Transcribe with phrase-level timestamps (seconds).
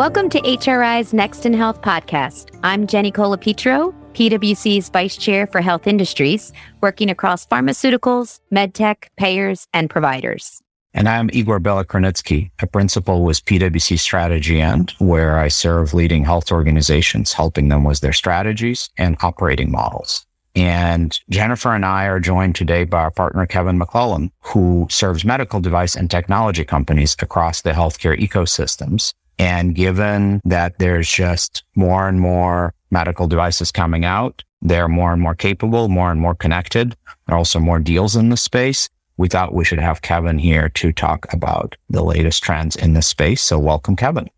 [0.00, 2.58] Welcome to HRI's Next in Health podcast.
[2.62, 9.90] I'm Jenny Colapietro, PwC's Vice Chair for Health Industries, working across pharmaceuticals, medtech, payers, and
[9.90, 10.62] providers.
[10.94, 17.34] And I'm Igor Belokrinitsky, a principal with PwC Strategy&, where I serve leading health organizations,
[17.34, 20.24] helping them with their strategies and operating models.
[20.56, 25.60] And Jennifer and I are joined today by our partner, Kevin McClellan, who serves medical
[25.60, 29.12] device and technology companies across the healthcare ecosystems.
[29.40, 35.22] And given that there's just more and more medical devices coming out, they're more and
[35.22, 36.94] more capable, more and more connected.
[37.26, 38.90] There are also more deals in the space.
[39.16, 43.06] We thought we should have Kevin here to talk about the latest trends in this
[43.06, 43.40] space.
[43.40, 44.28] So welcome, Kevin.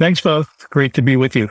[0.00, 0.68] Thanks, both.
[0.70, 1.48] Great to be with you.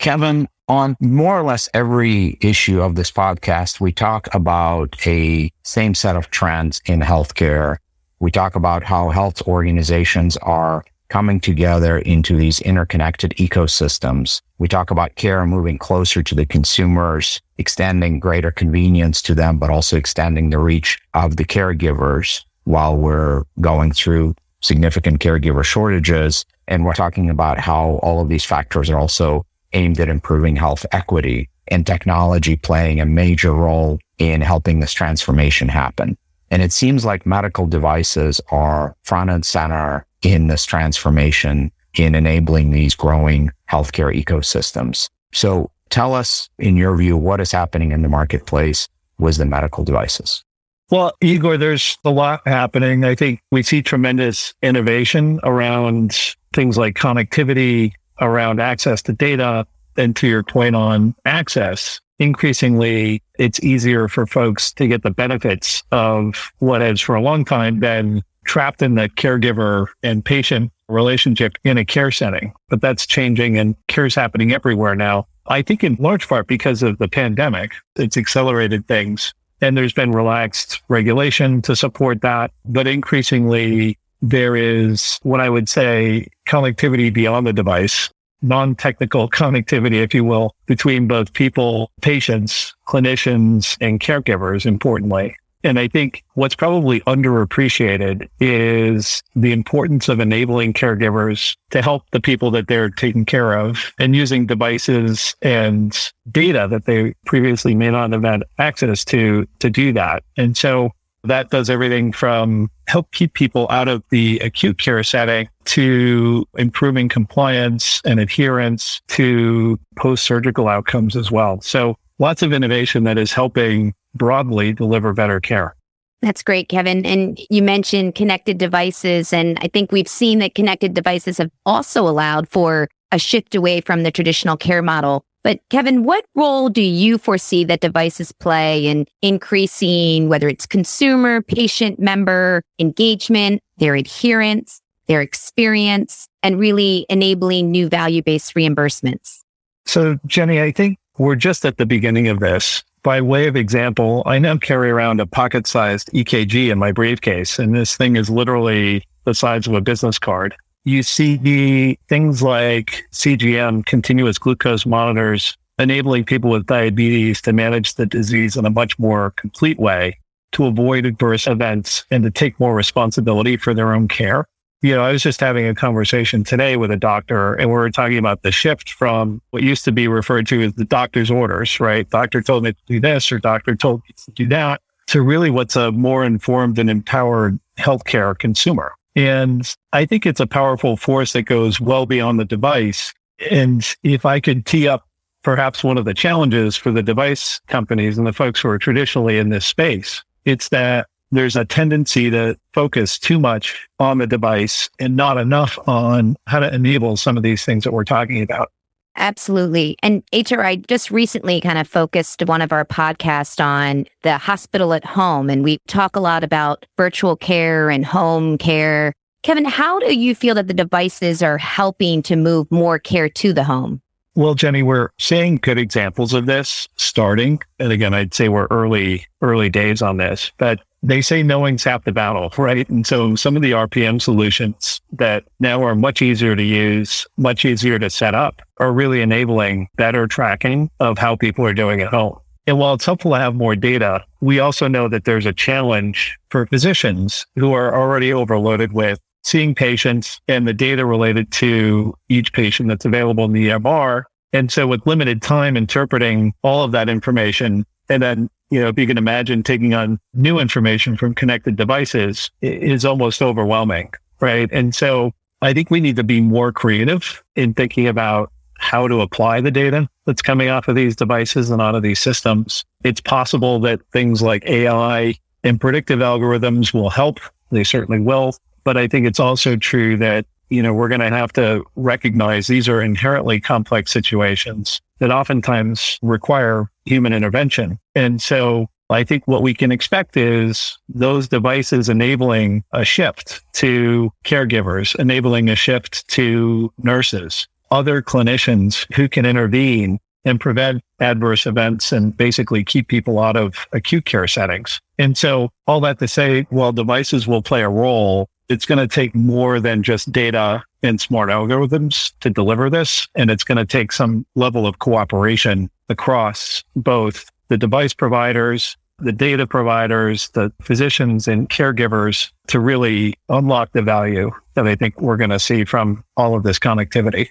[0.00, 5.94] Kevin, on more or less every issue of this podcast, we talk about a same
[5.94, 7.76] set of trends in healthcare.
[8.18, 14.42] We talk about how health organizations are coming together into these interconnected ecosystems.
[14.58, 19.70] We talk about care moving closer to the consumers, extending greater convenience to them, but
[19.70, 26.44] also extending the reach of the caregivers while we're going through significant caregiver shortages.
[26.66, 30.84] And we're talking about how all of these factors are also aimed at improving health
[30.90, 36.16] equity and technology playing a major role in helping this transformation happen.
[36.50, 42.70] And it seems like medical devices are front and center in this transformation in enabling
[42.70, 45.08] these growing healthcare ecosystems.
[45.32, 49.84] So tell us, in your view, what is happening in the marketplace with the medical
[49.84, 50.44] devices?
[50.90, 53.04] Well, Igor, there's a lot happening.
[53.04, 56.14] I think we see tremendous innovation around
[56.52, 63.60] things like connectivity, around access to data and to your point on access, increasingly it's
[63.60, 68.22] easier for folks to get the benefits of what has for a long time been
[68.44, 72.52] trapped in the caregiver and patient relationship in a care setting.
[72.68, 75.26] But that's changing and care is happening everywhere now.
[75.46, 79.34] I think in large part because of the pandemic, it's accelerated things.
[79.60, 82.50] And there's been relaxed regulation to support that.
[82.64, 88.10] But increasingly, there is what I would say connectivity beyond the device,
[88.44, 95.36] non-technical connectivity, if you will, between both people, patients, clinicians, and caregivers, importantly.
[95.64, 102.20] And I think what's probably underappreciated is the importance of enabling caregivers to help the
[102.20, 105.98] people that they're taking care of and using devices and
[106.30, 110.22] data that they previously may not have had access to to do that.
[110.36, 110.92] And so
[111.24, 117.08] that does everything from help keep people out of the acute care setting to improving
[117.08, 121.60] compliance and adherence to post surgical outcomes as well.
[121.62, 125.74] So lots of innovation that is helping broadly deliver better care.
[126.22, 127.04] That's great, Kevin.
[127.04, 129.32] And you mentioned connected devices.
[129.32, 133.80] And I think we've seen that connected devices have also allowed for a shift away
[133.80, 135.24] from the traditional care model.
[135.44, 141.42] But Kevin, what role do you foresee that devices play in increasing whether it's consumer,
[141.42, 149.40] patient, member engagement, their adherence, their experience, and really enabling new value based reimbursements?
[149.84, 152.82] So, Jenny, I think we're just at the beginning of this.
[153.02, 157.58] By way of example, I now carry around a pocket sized EKG in my briefcase,
[157.58, 160.56] and this thing is literally the size of a business card.
[160.84, 167.94] You see the things like CGM, continuous glucose monitors, enabling people with diabetes to manage
[167.94, 170.18] the disease in a much more complete way
[170.52, 174.46] to avoid adverse events and to take more responsibility for their own care
[174.84, 177.90] you know, I was just having a conversation today with a doctor and we were
[177.90, 181.80] talking about the shift from what used to be referred to as the doctor's orders,
[181.80, 182.08] right?
[182.10, 185.48] Doctor told me to do this or doctor told me to do that to really
[185.48, 188.92] what's a more informed and empowered healthcare consumer.
[189.16, 193.12] And I think it's a powerful force that goes well beyond the device.
[193.50, 195.06] And if I could tee up
[195.42, 199.38] perhaps one of the challenges for the device companies and the folks who are traditionally
[199.38, 204.88] in this space, it's that there's a tendency to focus too much on the device
[204.98, 208.70] and not enough on how to enable some of these things that we're talking about.
[209.16, 209.96] Absolutely.
[210.02, 215.04] And HRI just recently kind of focused one of our podcasts on the hospital at
[215.04, 215.48] home.
[215.48, 219.12] And we talk a lot about virtual care and home care.
[219.42, 223.52] Kevin, how do you feel that the devices are helping to move more care to
[223.52, 224.00] the home?
[224.36, 227.60] Well, Jenny, we're seeing good examples of this starting.
[227.78, 232.04] And again, I'd say we're early, early days on this, but they say knowing's half
[232.04, 232.88] the battle, right?
[232.88, 237.64] And so some of the RPM solutions that now are much easier to use, much
[237.64, 242.08] easier to set up are really enabling better tracking of how people are doing at
[242.08, 242.38] home.
[242.66, 246.38] And while it's helpful to have more data, we also know that there's a challenge
[246.48, 252.54] for physicians who are already overloaded with seeing patients and the data related to each
[252.54, 254.22] patient that's available in the EMR.
[254.54, 258.98] And so with limited time interpreting all of that information, and then, you know, if
[258.98, 264.12] you can imagine taking on new information from connected devices is almost overwhelming.
[264.40, 264.68] Right.
[264.72, 265.30] And so
[265.62, 269.70] I think we need to be more creative in thinking about how to apply the
[269.70, 272.84] data that's coming off of these devices and out of these systems.
[273.04, 277.38] It's possible that things like AI and predictive algorithms will help.
[277.70, 278.56] They certainly will.
[278.82, 282.66] But I think it's also true that, you know, we're going to have to recognize
[282.66, 287.98] these are inherently complex situations that oftentimes require human intervention.
[288.14, 294.32] And so I think what we can expect is those devices enabling a shift to
[294.44, 302.12] caregivers, enabling a shift to nurses, other clinicians who can intervene and prevent adverse events
[302.12, 305.00] and basically keep people out of acute care settings.
[305.18, 309.12] And so all that to say, while devices will play a role, it's going to
[309.12, 313.28] take more than just data and smart algorithms to deliver this.
[313.34, 319.32] And it's going to take some level of cooperation across both the device providers, the
[319.32, 325.36] data providers, the physicians and caregivers to really unlock the value that I think we're
[325.36, 327.48] going to see from all of this connectivity.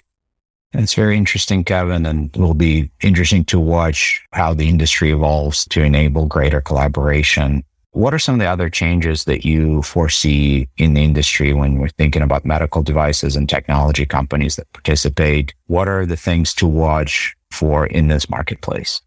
[0.74, 5.82] It's very interesting, Kevin, and will be interesting to watch how the industry evolves to
[5.82, 7.62] enable greater collaboration
[7.94, 11.88] what are some of the other changes that you foresee in the industry when we're
[11.88, 15.54] thinking about medical devices and technology companies that participate?
[15.66, 19.00] What are the things to watch for in this marketplace?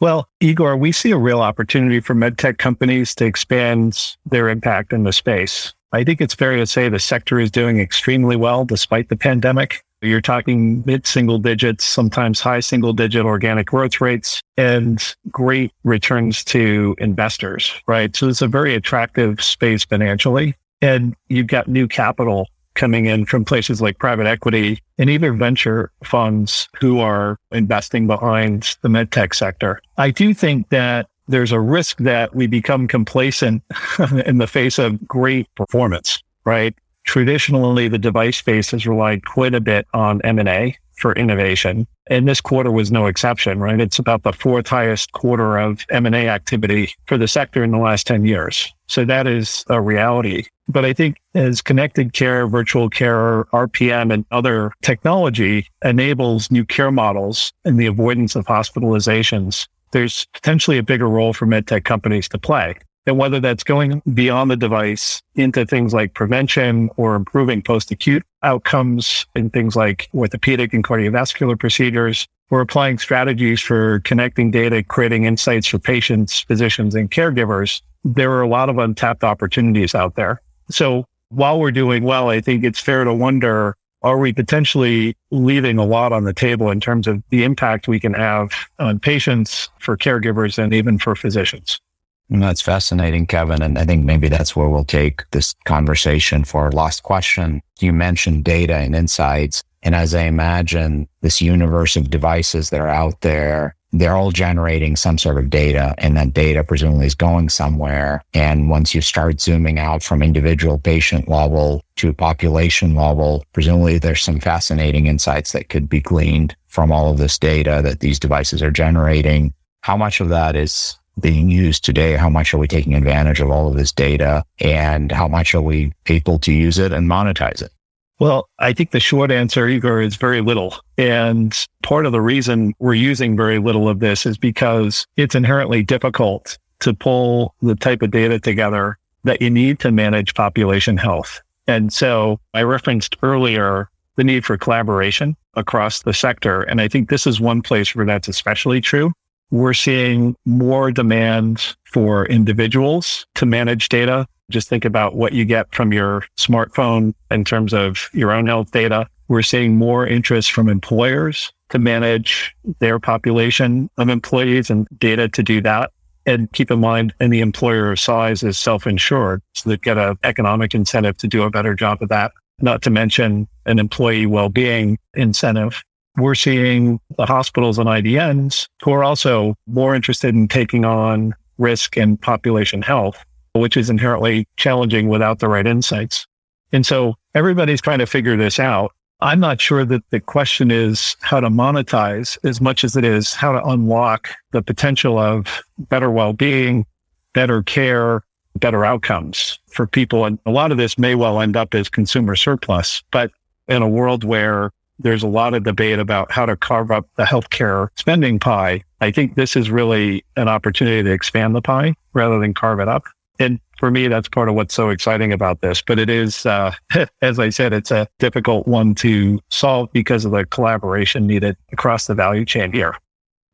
[0.00, 5.04] Well, Igor, we see a real opportunity for medtech companies to expand their impact in
[5.04, 5.72] the space.
[5.92, 9.82] I think it's fair to say the sector is doing extremely well despite the pandemic.
[10.00, 16.44] You're talking mid single digits, sometimes high single digit organic growth rates and great returns
[16.44, 18.14] to investors, right?
[18.14, 20.54] So it's a very attractive space financially.
[20.80, 25.90] And you've got new capital coming in from places like private equity and even venture
[26.04, 29.80] funds who are investing behind the medtech sector.
[29.96, 33.64] I do think that there's a risk that we become complacent
[34.24, 36.74] in the face of great performance, right?
[37.08, 41.86] Traditionally the device space has relied quite a bit on M&A for innovation.
[42.10, 43.80] And this quarter was no exception, right?
[43.80, 48.06] It's about the fourth highest quarter of M&A activity for the sector in the last
[48.06, 48.70] 10 years.
[48.88, 50.44] So that is a reality.
[50.68, 56.92] But I think as connected care, virtual care, RPM and other technology enables new care
[56.92, 62.38] models and the avoidance of hospitalizations, there's potentially a bigger role for medtech companies to
[62.38, 62.74] play.
[63.08, 68.22] And whether that's going beyond the device into things like prevention or improving post acute
[68.42, 75.24] outcomes in things like orthopedic and cardiovascular procedures, or applying strategies for connecting data, creating
[75.24, 80.42] insights for patients, physicians, and caregivers, there are a lot of untapped opportunities out there.
[80.70, 85.78] So while we're doing well, I think it's fair to wonder are we potentially leaving
[85.78, 89.70] a lot on the table in terms of the impact we can have on patients,
[89.78, 91.80] for caregivers, and even for physicians?
[92.30, 93.62] That's fascinating, Kevin.
[93.62, 97.62] And I think maybe that's where we'll take this conversation for our last question.
[97.80, 99.62] You mentioned data and insights.
[99.82, 104.96] And as I imagine this universe of devices that are out there, they're all generating
[104.96, 108.22] some sort of data and that data presumably is going somewhere.
[108.34, 114.22] And once you start zooming out from individual patient level to population level, presumably there's
[114.22, 118.62] some fascinating insights that could be gleaned from all of this data that these devices
[118.62, 119.54] are generating.
[119.80, 122.16] How much of that is being used today?
[122.16, 125.62] How much are we taking advantage of all of this data and how much are
[125.62, 127.72] we able to use it and monetize it?
[128.20, 130.74] Well, I think the short answer, Igor, is very little.
[130.96, 135.84] And part of the reason we're using very little of this is because it's inherently
[135.84, 141.40] difficult to pull the type of data together that you need to manage population health.
[141.68, 146.62] And so I referenced earlier the need for collaboration across the sector.
[146.62, 149.12] And I think this is one place where that's especially true.
[149.50, 154.26] We're seeing more demand for individuals to manage data.
[154.50, 158.70] Just think about what you get from your smartphone in terms of your own health
[158.70, 159.06] data.
[159.28, 165.42] We're seeing more interest from employers to manage their population of employees and data to
[165.42, 165.92] do that.
[166.26, 169.42] And keep in mind, any employer size is self-insured.
[169.54, 172.32] So they've got an economic incentive to do a better job of that.
[172.60, 175.82] Not to mention an employee well-being incentive
[176.18, 181.96] we're seeing the hospitals and IDNs who are also more interested in taking on risk
[181.96, 186.26] and population health, which is inherently challenging without the right insights.
[186.72, 188.92] And so everybody's trying to figure this out.
[189.20, 193.34] I'm not sure that the question is how to monetize as much as it is
[193.34, 196.86] how to unlock the potential of better well-being,
[197.32, 198.22] better care,
[198.56, 200.24] better outcomes for people.
[200.24, 203.32] And a lot of this may well end up as consumer surplus, but
[203.66, 207.24] in a world where there's a lot of debate about how to carve up the
[207.24, 208.82] healthcare spending pie.
[209.00, 212.88] I think this is really an opportunity to expand the pie rather than carve it
[212.88, 213.04] up.
[213.38, 215.80] And for me, that's part of what's so exciting about this.
[215.80, 216.72] But it is, uh,
[217.22, 222.06] as I said, it's a difficult one to solve because of the collaboration needed across
[222.06, 222.96] the value chain here.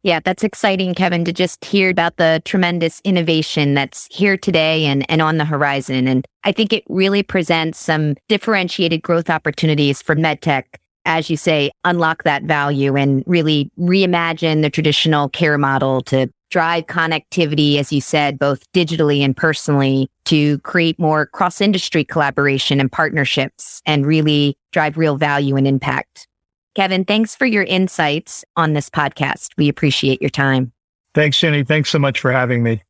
[0.03, 5.11] Yeah, that's exciting, Kevin, to just hear about the tremendous innovation that's here today and,
[5.11, 6.07] and on the horizon.
[6.07, 10.65] And I think it really presents some differentiated growth opportunities for MedTech
[11.05, 16.87] as you say, unlock that value and really reimagine the traditional care model to drive
[16.87, 22.93] connectivity, as you said, both digitally and personally to create more cross industry collaboration and
[22.93, 26.29] partnerships and really drive real value and impact.
[26.75, 29.51] Kevin, thanks for your insights on this podcast.
[29.57, 30.73] We appreciate your time.
[31.15, 31.63] Thanks, Jenny.
[31.63, 32.83] Thanks so much for having me.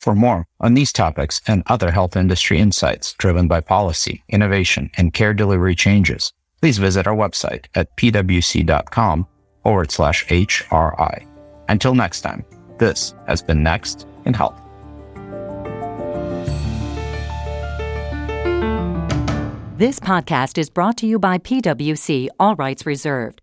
[0.00, 5.12] For more on these topics and other health industry insights driven by policy, innovation, and
[5.12, 9.26] care delivery changes, please visit our website at pwc.com
[9.62, 11.26] forward slash HRI.
[11.68, 12.44] Until next time,
[12.78, 14.60] this has been Next in Health.
[19.78, 23.42] This podcast is brought to you by PwC, all rights reserved.